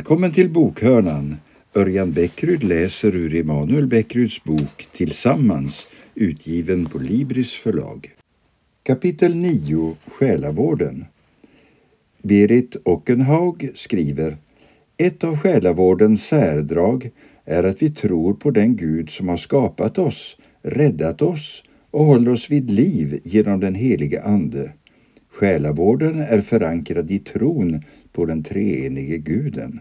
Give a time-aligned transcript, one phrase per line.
[0.00, 1.36] Välkommen till Bokhörnan.
[1.74, 8.10] Örjan Bäckryd läser ur Emanuel Bäckryds bok Tillsammans, utgiven på Libris förlag.
[8.82, 11.04] Kapitel 9 Själavården
[12.22, 14.36] Berit Ockenhaug skriver
[14.96, 17.10] Ett av själavårdens särdrag
[17.44, 22.30] är att vi tror på den Gud som har skapat oss, räddat oss och håller
[22.30, 24.72] oss vid liv genom den helige Ande.
[25.32, 27.82] Själavården är förankrad i tron
[28.12, 29.80] på den treenige guden.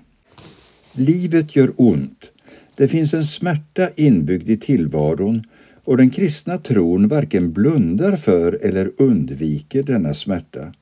[1.00, 2.32] Livet gör ont.
[2.76, 5.44] Det finns en smärta inbyggd i tillvaron
[5.84, 10.74] och den kristna tron varken blundar för eller undviker denna smärta.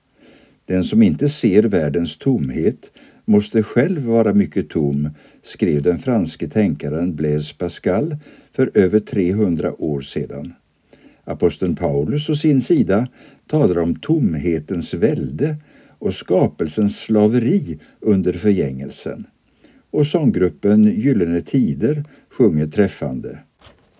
[0.65, 2.91] Den som inte ser världens tomhet
[3.25, 5.09] måste själv vara mycket tom,
[5.43, 8.17] skrev den franske tänkaren Blaise Pascal
[8.51, 10.53] för över 300 år sedan.
[11.23, 13.07] Aposteln Paulus å sin sida
[13.47, 15.55] talar om tomhetens välde
[15.99, 19.27] och skapelsens slaveri under förgängelsen.
[19.91, 23.39] Och sånggruppen Gyllene Tider sjunger träffande.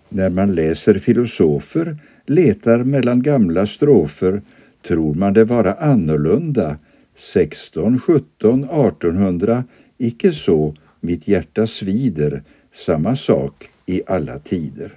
[0.08, 4.42] När man läser filosofer, letar mellan gamla strofer,
[4.86, 6.78] tror man det vara annorlunda
[7.16, 9.64] 16, 17, 1800,
[9.98, 12.42] icke så, mitt hjärta svider,
[12.72, 14.92] samma sak i alla tider.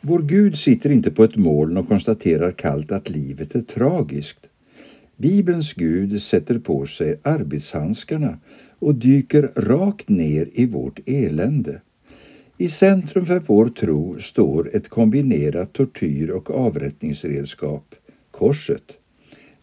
[0.00, 4.48] Vår Gud sitter inte på ett moln och konstaterar kallt att livet är tragiskt.
[5.16, 8.38] Bibelns Gud sätter på sig arbetshandskarna
[8.78, 11.80] och dyker rakt ner i vårt elände.
[12.58, 17.94] I centrum för vår tro står ett kombinerat tortyr och avrättningsredskap,
[18.30, 18.92] korset.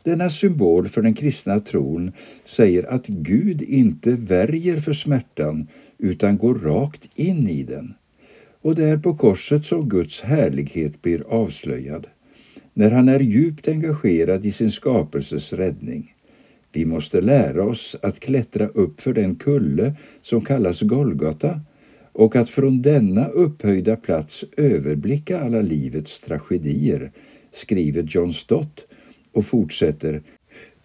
[0.03, 2.11] Denna symbol för den kristna tron
[2.45, 7.93] säger att Gud inte värjer för smärtan utan går rakt in i den.
[8.61, 12.07] Och det är på korset som Guds härlighet blir avslöjad,
[12.73, 16.15] när han är djupt engagerad i sin skapelses räddning.
[16.73, 21.61] Vi måste lära oss att klättra upp för den kulle som kallas Golgata
[22.13, 27.11] och att från denna upphöjda plats överblicka alla livets tragedier,
[27.53, 28.87] skriver John Stott
[29.31, 30.21] och fortsätter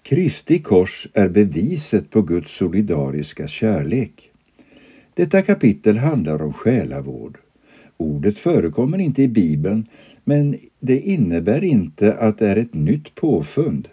[0.03, 4.31] Kristi kors är beviset på Guds solidariska kärlek.
[5.15, 7.39] Detta kapitel handlar om själavård.
[7.97, 9.87] Ordet förekommer inte i Bibeln,
[10.25, 13.89] men det innebär inte att det är ett nytt påfund.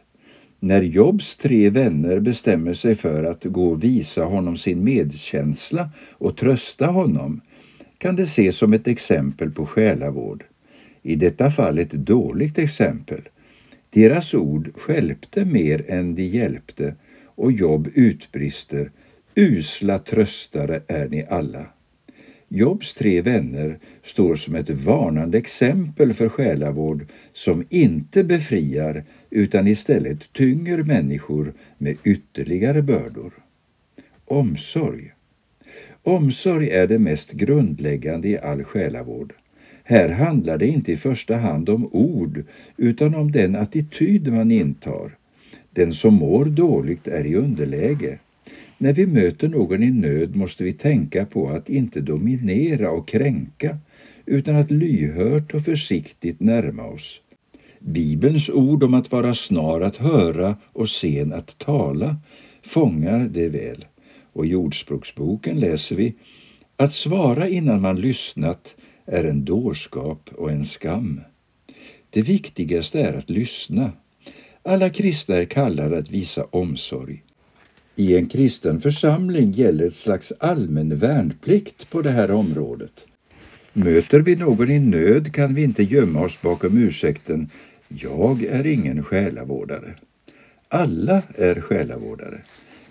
[0.59, 6.37] När Jobs tre vänner bestämmer sig för att gå och visa honom sin medkänsla och
[6.37, 7.41] trösta honom
[7.97, 10.43] kan det ses som ett exempel på själavård.
[11.01, 13.21] I detta fall ett dåligt exempel.
[13.89, 16.95] Deras ord skälpte mer än de hjälpte
[17.25, 18.91] och Job utbrister
[19.35, 21.65] Usla tröstare är ni alla.
[22.55, 30.33] Jobs tre vänner står som ett varnande exempel för själavård som inte befriar utan istället
[30.33, 33.33] tynger människor med ytterligare bördor.
[34.25, 35.13] Omsorg.
[36.03, 39.33] Omsorg är det mest grundläggande i all själavård.
[39.83, 42.43] Här handlar det inte i första hand om ord
[42.77, 45.11] utan om den attityd man intar.
[45.71, 48.19] Den som mår dåligt är i underläge.
[48.77, 53.77] När vi möter någon i nöd måste vi tänka på att inte dominera och kränka
[54.25, 57.21] utan att lyhört och försiktigt närma oss.
[57.79, 62.17] Bibelns ord om att vara snar att höra och sen att tala
[62.63, 63.85] fångar det väl.
[64.33, 66.13] Och i Ordspråksboken läser vi
[66.77, 68.75] att svara innan man lyssnat
[69.05, 71.21] är en dårskap och en skam.
[72.09, 73.91] Det viktigaste är att lyssna.
[74.63, 77.24] Alla kristna är kallade att visa omsorg.
[77.95, 82.91] I en kristen församling gäller ett slags allmän värnplikt på det här området.
[83.73, 87.49] Möter vi någon i nöd kan vi inte gömma oss bakom ursäkten
[87.87, 89.95] ”jag är ingen själavårdare”.
[90.69, 92.41] Alla är själavårdare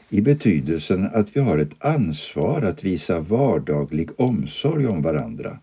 [0.09, 5.58] i betydelsen att vi har ett ansvar att visa vardaglig omsorg om varandra.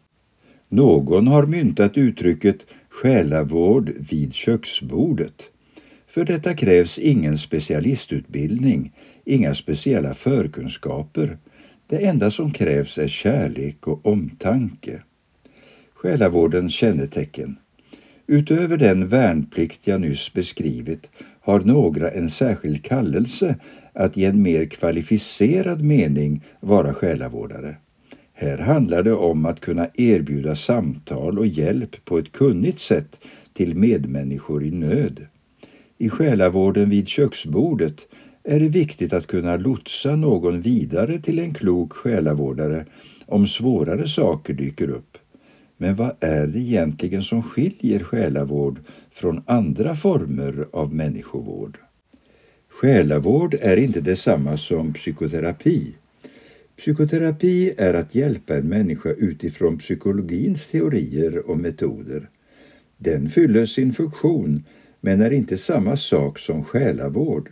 [0.70, 2.58] Någon har myntat uttrycket
[2.90, 5.44] själavård vid köksbordet.
[6.08, 8.92] För detta krävs ingen specialistutbildning,
[9.26, 11.38] inga speciella förkunskaper.
[11.88, 15.02] Det enda som krävs är kärlek och omtanke.
[15.94, 17.58] Själavårdens kännetecken.
[18.28, 21.10] Utöver den värnplikt jag nyss beskrivit
[21.42, 23.56] har några en särskild kallelse
[23.94, 27.76] att i en mer kvalificerad mening vara själavårdare.
[28.34, 33.20] Här handlar det om att kunna erbjuda samtal och hjälp på ett kunnigt sätt
[33.54, 35.28] till medmänniskor i nöd.
[35.98, 37.96] I själavården vid köksbordet
[38.44, 42.86] är det viktigt att kunna lotsa någon vidare till en klok själavårdare
[43.26, 45.18] om svårare saker dyker upp.
[45.78, 48.80] Men vad är det egentligen som skiljer själavård
[49.12, 51.78] från andra former av människovård?
[52.70, 55.96] Själavård är inte detsamma som psykoterapi.
[56.78, 62.30] Psykoterapi är att hjälpa en människa utifrån psykologins teorier och metoder.
[62.98, 64.64] Den fyller sin funktion
[65.02, 67.50] men är inte samma sak som själavård.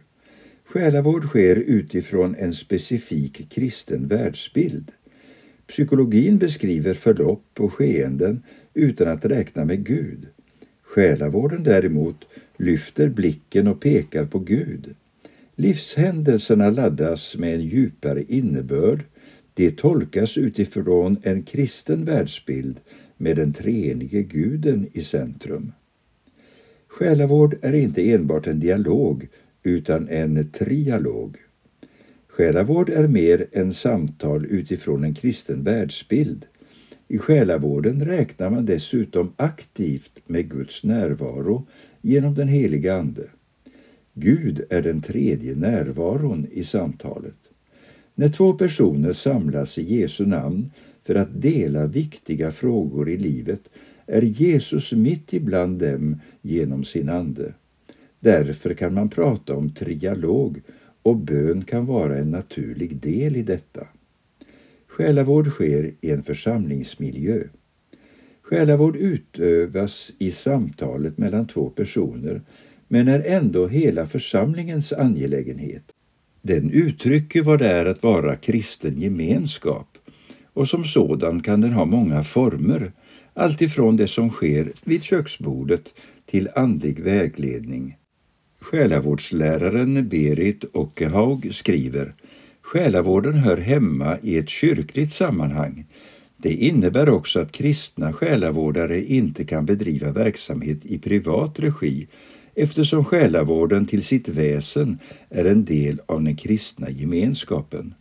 [0.73, 4.91] Själavård sker utifrån en specifik kristen världsbild.
[5.67, 8.43] Psykologin beskriver förlopp och skeenden
[8.73, 10.27] utan att räkna med Gud.
[10.81, 12.25] Själavården däremot
[12.57, 14.95] lyfter blicken och pekar på Gud.
[15.55, 19.03] Livshändelserna laddas med en djupare innebörd.
[19.53, 22.79] De tolkas utifrån en kristen världsbild
[23.17, 25.71] med den treenige guden i centrum.
[26.87, 29.27] Själavård är inte enbart en dialog
[29.63, 31.37] utan en trialog.
[32.27, 36.45] Själavård är mer än samtal utifrån en kristen världsbild.
[37.07, 41.67] I själavården räknar man dessutom aktivt med Guds närvaro
[42.01, 43.27] genom den heliga Ande.
[44.13, 47.37] Gud är den tredje närvaron i samtalet.
[48.15, 50.71] När två personer samlas i Jesu namn
[51.03, 53.61] för att dela viktiga frågor i livet
[54.05, 57.53] är Jesus mitt ibland dem genom sin ande.
[58.19, 60.61] Därför kan man prata om trialog
[61.03, 63.87] och bön kan vara en naturlig del i detta.
[64.87, 67.43] Själavård sker i en församlingsmiljö.
[68.41, 72.41] Själavård utövas i samtalet mellan två personer
[72.87, 75.83] men är ändå hela församlingens angelägenhet.
[76.41, 79.97] Den uttrycker vad det är att vara kristen gemenskap
[80.53, 82.91] och som sådan kan den ha många former,
[83.33, 85.93] alltifrån det som sker vid köksbordet
[86.25, 87.98] till andlig vägledning.
[88.61, 92.13] Själavårdsläraren Berit Ockehaug skriver
[92.61, 95.85] Själavården hör hemma i ett kyrkligt sammanhang.
[96.37, 102.07] Det innebär också att kristna själavårdare inte kan bedriva verksamhet i privat regi
[102.55, 107.93] eftersom själavården till sitt väsen är en del av den kristna gemenskapen.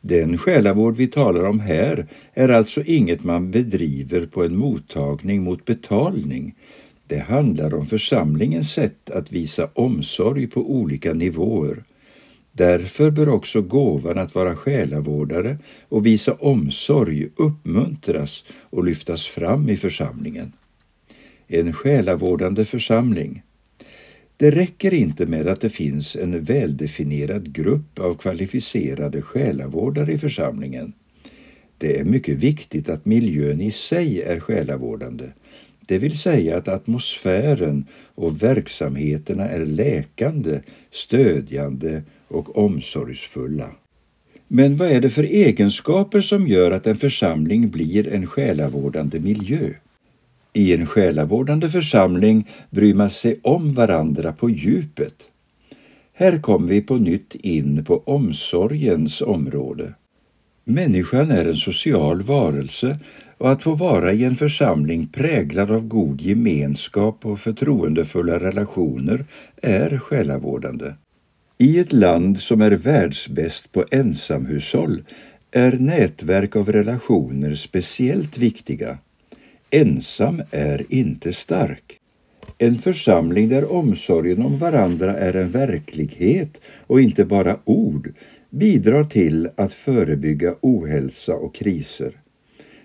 [0.00, 5.64] Den själavård vi talar om här är alltså inget man bedriver på en mottagning mot
[5.64, 6.54] betalning.
[7.06, 11.84] Det handlar om församlingens sätt att visa omsorg på olika nivåer.
[12.52, 15.58] Därför bör också gåvan att vara själavårdare
[15.88, 20.52] och visa omsorg uppmuntras och lyftas fram i församlingen.
[21.48, 23.42] En själavårdande församling
[24.38, 30.92] det räcker inte med att det finns en väldefinierad grupp av kvalificerade själavårdare i församlingen.
[31.78, 35.24] Det är mycket viktigt att miljön i sig är själavårdande,
[35.86, 40.60] det vill säga att atmosfären och verksamheterna är läkande,
[40.90, 43.70] stödjande och omsorgsfulla.
[44.48, 49.70] Men vad är det för egenskaper som gör att en församling blir en själavårdande miljö?
[50.52, 55.14] I en själavårdande församling bryr man sig om varandra på djupet.
[56.12, 59.94] Här kommer vi på nytt in på omsorgens område.
[60.68, 62.98] Människan är en social varelse
[63.38, 69.24] och att få vara i en församling präglad av god gemenskap och förtroendefulla relationer
[69.62, 70.94] är själavårdande.
[71.58, 75.02] I ett land som är världsbäst på ensamhushåll
[75.50, 78.98] är nätverk av relationer speciellt viktiga.
[79.70, 81.98] Ensam är inte stark.
[82.58, 88.12] En församling där omsorgen om varandra är en verklighet och inte bara ord
[88.58, 92.12] bidrar till att förebygga ohälsa och kriser.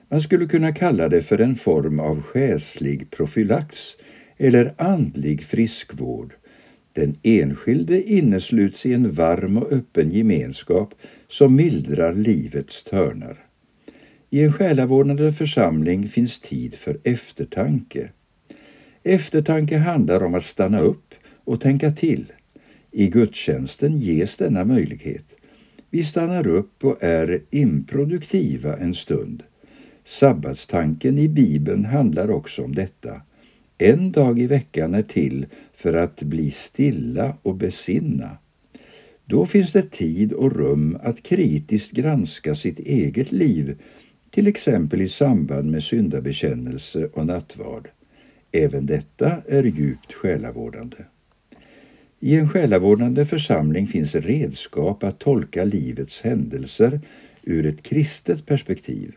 [0.09, 3.77] Man skulle kunna kalla det för en form av själslig profylax
[4.37, 6.33] eller andlig friskvård.
[6.93, 10.93] Den enskilde innesluts i en varm och öppen gemenskap
[11.27, 13.37] som mildrar livets törnar.
[14.29, 18.09] I en själavårdande församling finns tid för eftertanke.
[19.03, 21.13] Eftertanke handlar om att stanna upp
[21.43, 22.33] och tänka till.
[22.91, 25.40] I gudstjänsten ges denna möjlighet.
[25.93, 29.43] Vi stannar upp och är improduktiva en stund.
[30.03, 33.21] Sabbatstanken i Bibeln handlar också om detta.
[33.77, 38.37] En dag i veckan är till för att bli stilla och besinna.
[39.25, 43.81] Då finns det tid och rum att kritiskt granska sitt eget liv
[44.29, 47.89] till exempel i samband med syndabekännelse och nattvard.
[48.51, 50.97] Även detta är djupt själavårdande.
[52.23, 57.01] I en själavårdande församling finns redskap att tolka livets händelser
[57.43, 59.15] ur ett kristet perspektiv.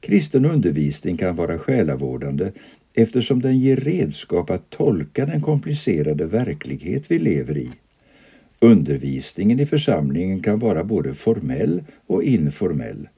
[0.00, 2.52] Kristen undervisning kan vara själavårdande
[2.94, 7.70] eftersom den ger redskap att tolka den komplicerade verklighet vi lever i.
[8.60, 13.08] Undervisningen i församlingen kan vara både formell och informell.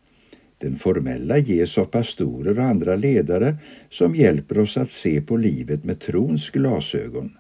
[0.59, 3.57] Den formella ges av pastorer och andra ledare
[3.91, 7.31] som hjälper oss att se på livet med trons glasögon.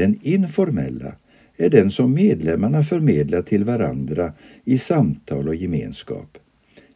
[0.00, 1.12] Den informella
[1.56, 4.32] är den som medlemmarna förmedlar till varandra
[4.64, 6.38] i samtal och gemenskap.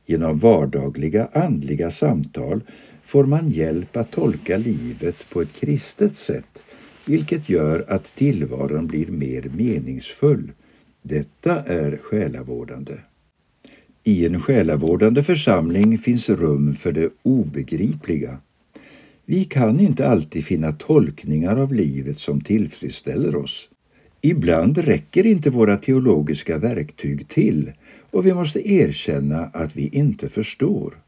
[0.07, 2.61] Genom vardagliga andliga samtal
[3.05, 6.59] får man hjälp att tolka livet på ett kristet sätt
[7.07, 10.53] vilket gör att tillvaron blir mer meningsfull.
[11.03, 12.95] Detta är själavårdande.
[14.05, 18.39] I en själavårdande församling finns rum för det obegripliga.
[19.27, 23.69] Vi kan inte alltid finna tolkningar av livet som tillfredsställer oss.
[24.21, 27.73] Ibland räcker inte våra teologiska verktyg till
[28.11, 30.99] och vi måste erkänna att vi inte förstår.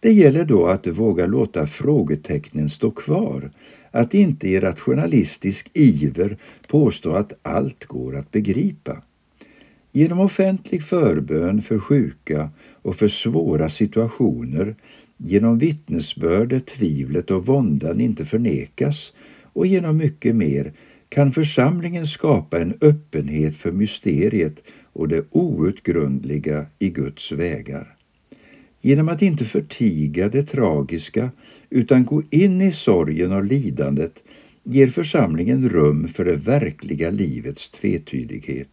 [0.00, 3.50] Det gäller då att våga låta frågetecknen stå kvar,
[3.90, 6.36] att inte i rationalistisk iver
[6.68, 9.02] påstå att allt går att begripa.
[9.92, 12.50] Genom offentlig förbön för sjuka
[12.82, 14.74] och för svåra situationer,
[15.24, 19.12] genom vittnesbördet, tvivlet och våndan inte förnekas
[19.42, 20.72] och genom mycket mer
[21.08, 24.62] kan församlingen skapa en öppenhet för mysteriet
[24.92, 27.96] och det outgrundliga i Guds vägar.
[28.80, 31.30] Genom att inte förtiga det tragiska
[31.70, 34.22] utan gå in i sorgen och lidandet
[34.64, 38.70] ger församlingen rum för det verkliga livets tvetydighet.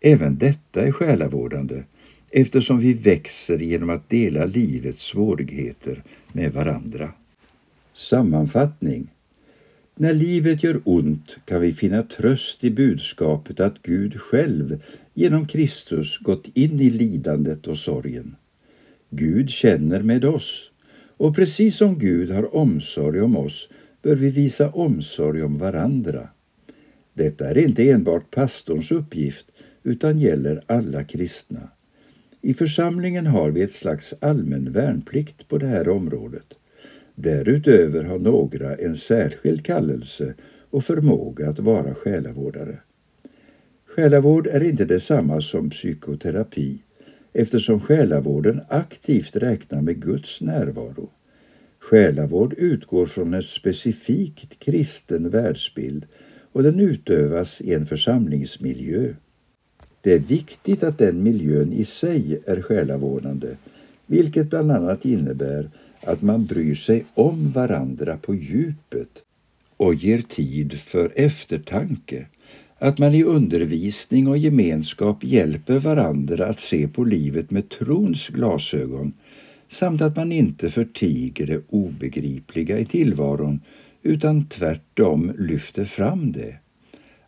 [0.00, 1.82] Även detta är själavårdande
[2.36, 7.12] eftersom vi växer genom att dela livets svårigheter med varandra.
[7.92, 9.06] Sammanfattning
[9.94, 14.82] När livet gör ont kan vi finna tröst i budskapet att Gud själv
[15.14, 18.36] genom Kristus gått in i lidandet och sorgen.
[19.10, 20.70] Gud känner med oss
[21.16, 23.68] och precis som Gud har omsorg om oss
[24.02, 26.28] bör vi visa omsorg om varandra.
[27.12, 29.46] Detta är inte enbart pastorns uppgift
[29.82, 31.68] utan gäller alla kristna.
[32.46, 36.54] I församlingen har vi ett slags allmän värnplikt på det här området.
[37.14, 40.34] Därutöver har några en särskild kallelse
[40.70, 42.78] och förmåga att vara själavårdare.
[43.86, 46.78] Själavård är inte detsamma som psykoterapi
[47.32, 51.10] eftersom själavården aktivt räknar med Guds närvaro.
[51.78, 56.06] Själavård utgår från en specifikt kristen världsbild
[56.52, 59.14] och den utövas i en församlingsmiljö.
[60.04, 63.56] Det är viktigt att den miljön i sig är själavårdande,
[64.06, 65.70] vilket bland annat innebär
[66.00, 69.08] att man bryr sig om varandra på djupet
[69.76, 72.26] och ger tid för eftertanke,
[72.78, 79.12] att man i undervisning och gemenskap hjälper varandra att se på livet med trons glasögon
[79.68, 83.60] samt att man inte förtiger det obegripliga i tillvaron
[84.02, 86.63] utan tvärtom lyfter fram det.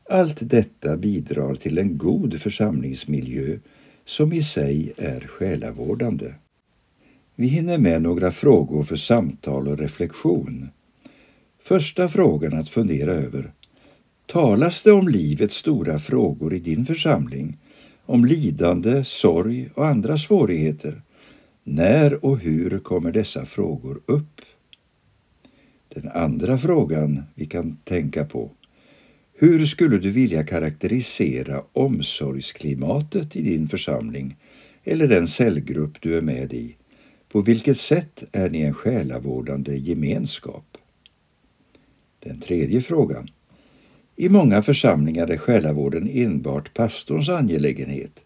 [0.09, 3.59] Allt detta bidrar till en god församlingsmiljö
[4.05, 6.35] som i sig är själavårdande.
[7.35, 10.69] Vi hinner med några frågor för samtal och reflektion.
[11.63, 13.53] Första frågan att fundera över.
[14.27, 17.59] Talas det om livets stora frågor i din församling?
[18.05, 21.03] Om lidande, sorg och andra svårigheter?
[21.65, 24.41] När och hur kommer dessa frågor upp?
[25.89, 28.51] Den andra frågan vi kan tänka på.
[29.38, 34.37] Hur skulle du vilja karaktärisera omsorgsklimatet i din församling
[34.85, 36.76] eller den cellgrupp du är med i?
[37.28, 40.78] På vilket sätt är ni en själavårdande gemenskap?
[42.21, 43.28] Den tredje frågan.
[44.16, 48.21] I många församlingar är själavården enbart pastorns angelägenhet.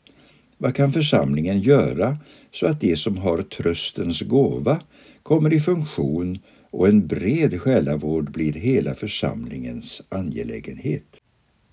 [0.58, 2.18] Vad kan församlingen göra
[2.52, 4.80] så att de som har tröstens gåva
[5.22, 6.38] kommer i funktion
[6.70, 11.20] och en bred själavård blir hela församlingens angelägenhet.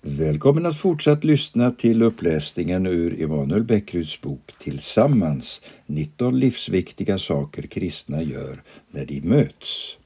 [0.00, 8.22] Välkommen att fortsatt lyssna till uppläsningen ur Emanuel Bäckruds bok Tillsammans 19 livsviktiga saker kristna
[8.22, 9.98] gör när de möts.